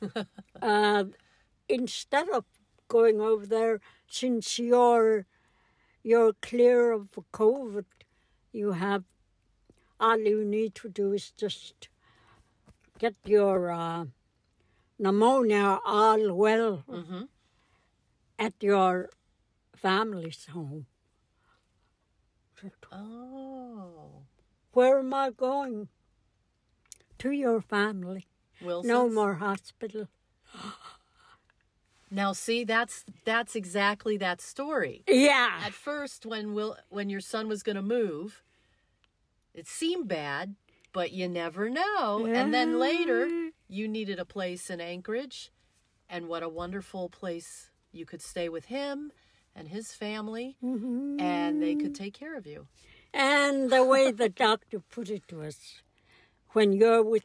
uh, 0.62 1.04
instead 1.68 2.28
of 2.30 2.44
going 2.88 3.20
over 3.20 3.46
there, 3.46 3.80
since 4.08 4.58
you're 4.58 5.26
you're 6.02 6.34
clear 6.42 6.92
of 6.92 7.08
COVID, 7.32 7.86
you 8.52 8.72
have 8.72 9.04
all 9.98 10.18
you 10.18 10.44
need 10.44 10.74
to 10.76 10.88
do 10.88 11.12
is 11.12 11.30
just 11.36 11.88
get 12.98 13.14
your 13.24 13.70
uh, 13.70 14.04
pneumonia 14.98 15.78
all 15.84 16.32
well 16.34 16.84
Mm-hmm. 16.88 17.22
at 18.38 18.54
your 18.60 19.10
family's 19.76 20.46
home. 20.52 20.86
Oh, 22.92 24.22
Where 24.72 24.98
am 25.00 25.12
I 25.12 25.30
going? 25.30 25.88
To 27.18 27.30
your 27.30 27.60
family. 27.60 28.26
Wilson. 28.62 28.88
No 28.88 29.08
more 29.08 29.34
hospital. 29.34 30.08
Now, 32.10 32.32
see, 32.32 32.64
that's 32.64 33.04
that's 33.24 33.54
exactly 33.56 34.16
that 34.18 34.40
story. 34.40 35.02
Yeah. 35.08 35.60
At 35.64 35.72
first, 35.72 36.24
when 36.24 36.54
Will, 36.54 36.76
when 36.88 37.10
your 37.10 37.20
son 37.20 37.48
was 37.48 37.62
going 37.62 37.76
to 37.76 37.82
move, 37.82 38.42
it 39.52 39.66
seemed 39.66 40.08
bad, 40.08 40.54
but 40.92 41.12
you 41.12 41.28
never 41.28 41.68
know. 41.68 42.24
And 42.26 42.54
then 42.54 42.78
later, 42.78 43.43
you 43.74 43.88
needed 43.88 44.18
a 44.18 44.24
place 44.24 44.70
in 44.70 44.80
Anchorage, 44.80 45.50
and 46.08 46.28
what 46.28 46.42
a 46.42 46.48
wonderful 46.48 47.08
place 47.08 47.70
you 47.92 48.06
could 48.06 48.22
stay 48.22 48.48
with 48.48 48.66
him, 48.66 49.10
and 49.54 49.68
his 49.68 49.92
family, 49.92 50.56
and 50.62 51.62
they 51.62 51.74
could 51.74 51.94
take 51.94 52.14
care 52.14 52.36
of 52.36 52.46
you. 52.46 52.66
And 53.12 53.70
the 53.70 53.84
way 53.84 54.10
the 54.12 54.28
doctor 54.46 54.80
put 54.80 55.10
it 55.10 55.26
to 55.28 55.42
us, 55.42 55.82
when 56.50 56.72
you're 56.72 57.02
with 57.02 57.24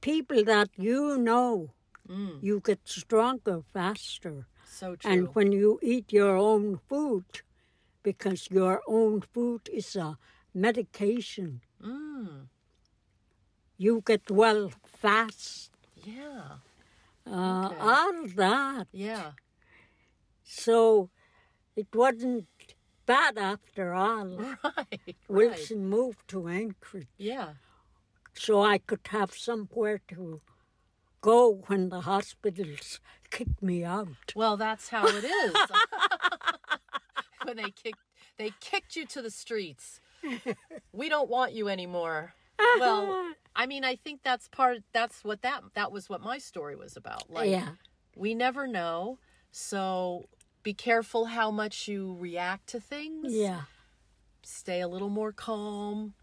people 0.00 0.44
that 0.44 0.70
you 0.76 1.18
know, 1.18 1.70
you 2.42 2.60
get 2.60 2.80
stronger 2.84 3.62
faster. 3.72 4.46
So 4.66 4.96
true. 4.96 5.10
And 5.10 5.34
when 5.34 5.52
you 5.52 5.78
eat 5.82 6.12
your 6.12 6.36
own 6.36 6.80
food, 6.88 7.24
because 8.02 8.48
your 8.50 8.82
own 8.86 9.20
food 9.20 9.68
is 9.72 9.96
a 9.96 10.18
medication, 10.54 11.60
mm, 11.82 12.48
you 13.84 14.02
get 14.10 14.30
well 14.30 14.70
fast. 15.02 15.70
yeah. 16.14 16.44
Uh, 17.26 17.66
Okay. 17.66 17.76
All 17.80 18.18
that. 18.42 18.86
Yeah. 18.92 19.28
So 20.44 21.10
it 21.76 21.88
wasn't 21.94 22.46
bad 23.06 23.38
after 23.38 23.94
all. 23.94 24.26
Right. 24.36 24.56
Right. 25.04 25.16
Wilson 25.28 25.80
moved 25.96 26.24
to 26.32 26.38
Anchorage. 26.48 27.08
Yeah. 27.32 27.48
so 28.46 28.62
I 28.74 28.78
could 28.88 29.06
have 29.18 29.32
somewhere 29.48 29.98
to 30.12 30.40
go 31.20 31.38
when 31.68 31.82
the 31.94 32.00
hospitals 32.12 33.00
kicked 33.30 33.60
me 33.62 33.78
out. 33.84 34.26
Well, 34.34 34.56
that's 34.56 34.88
how 34.94 35.04
it 35.06 35.24
is. 35.24 35.54
when 37.44 37.56
they 37.56 37.70
kicked 37.82 38.04
they 38.38 38.50
kicked 38.60 38.96
you 38.96 39.04
to 39.14 39.20
the 39.22 39.30
streets. 39.42 40.00
We 41.00 41.08
don't 41.14 41.30
want 41.36 41.52
you 41.58 41.68
anymore. 41.68 42.34
Well, 42.80 43.32
I 43.56 43.66
mean, 43.66 43.84
I 43.84 43.96
think 43.96 44.22
that's 44.22 44.48
part 44.48 44.78
that's 44.92 45.22
what 45.24 45.42
that 45.42 45.62
that 45.74 45.92
was 45.92 46.08
what 46.08 46.20
my 46.20 46.38
story 46.38 46.74
was 46.76 46.96
about. 46.96 47.30
Like 47.30 47.50
yeah, 47.50 47.68
we 48.16 48.34
never 48.34 48.66
know. 48.66 49.18
So 49.50 50.28
be 50.62 50.72
careful 50.72 51.26
how 51.26 51.50
much 51.50 51.86
you 51.88 52.16
react 52.18 52.68
to 52.68 52.80
things. 52.80 53.32
yeah, 53.34 53.62
Stay 54.42 54.80
a 54.80 54.88
little 54.88 55.10
more 55.10 55.32
calm, 55.32 56.14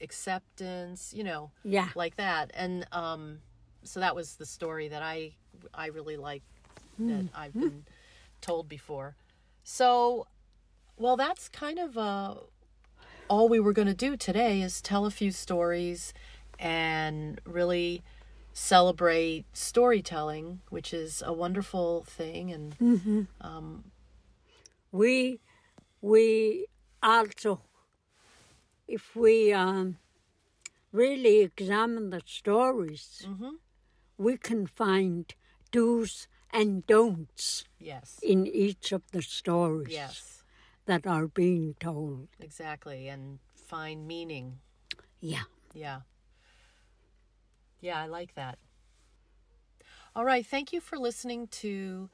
acceptance, 0.00 1.12
you 1.14 1.24
know, 1.24 1.50
yeah. 1.64 1.88
like 1.94 2.16
that. 2.16 2.50
And 2.54 2.86
um 2.92 3.38
so 3.82 4.00
that 4.00 4.14
was 4.14 4.36
the 4.36 4.46
story 4.46 4.88
that 4.88 5.02
I 5.02 5.34
I 5.74 5.86
really 5.88 6.16
like 6.16 6.42
that 6.98 7.28
I've 7.34 7.52
been 7.54 7.84
told 8.40 8.68
before. 8.68 9.16
So 9.64 10.26
well 10.96 11.16
that's 11.16 11.48
kind 11.48 11.78
of 11.78 11.98
uh 11.98 12.34
all 13.28 13.48
we 13.48 13.60
were 13.60 13.72
going 13.72 13.88
to 13.88 13.94
do 13.94 14.16
today 14.16 14.60
is 14.60 14.80
tell 14.80 15.06
a 15.06 15.10
few 15.10 15.30
stories 15.30 16.12
and 16.58 17.40
really 17.44 18.02
celebrate 18.52 19.44
storytelling, 19.52 20.60
which 20.70 20.94
is 20.94 21.22
a 21.24 21.32
wonderful 21.32 22.04
thing 22.04 22.50
and 22.50 22.78
mm-hmm. 22.78 23.22
um, 23.40 23.84
We 24.92 25.40
we 26.00 26.66
also, 27.02 27.62
if 28.88 29.14
we 29.16 29.52
um, 29.52 29.98
really 30.92 31.40
examine 31.40 32.10
the 32.10 32.22
stories, 32.24 33.26
mm-hmm. 33.26 33.56
we 34.16 34.36
can 34.36 34.66
find 34.66 35.34
do's 35.70 36.28
and 36.50 36.86
don'ts 36.86 37.64
yes. 37.78 38.18
in 38.22 38.46
each 38.46 38.92
of 38.92 39.02
the 39.12 39.20
stories 39.20 39.92
Yes. 39.92 40.35
That 40.86 41.06
are 41.06 41.26
being 41.26 41.74
told. 41.78 42.28
Exactly 42.40 43.08
and 43.08 43.38
find 43.54 44.06
meaning. 44.06 44.58
Yeah. 45.20 45.42
Yeah. 45.74 46.00
Yeah, 47.80 48.00
I 48.00 48.06
like 48.06 48.34
that. 48.34 48.58
All 50.14 50.24
right, 50.24 50.46
thank 50.46 50.72
you 50.72 50.80
for 50.80 50.96
listening 50.98 51.46
to 51.48 52.08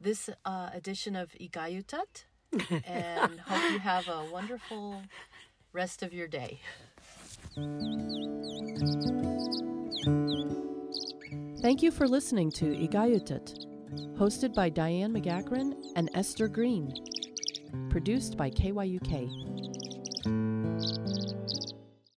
this 0.00 0.28
uh, 0.44 0.70
edition 0.74 1.16
of 1.16 1.32
Igayutat 1.40 2.24
and 2.86 3.40
hope 3.40 3.72
you 3.72 3.78
have 3.78 4.06
a 4.08 4.26
wonderful 4.30 5.00
rest 5.72 6.02
of 6.02 6.12
your 6.12 6.28
day. 6.28 6.60
Thank 11.62 11.82
you 11.82 11.90
for 11.90 12.06
listening 12.06 12.50
to 12.52 12.66
Igayutat, 12.66 13.66
hosted 14.18 14.54
by 14.54 14.68
Diane 14.68 15.14
McGackran 15.14 15.74
and 15.96 16.10
Esther 16.14 16.46
Green, 16.46 16.92
produced 17.90 18.36
by 18.36 18.50
KYUK. 18.50 19.73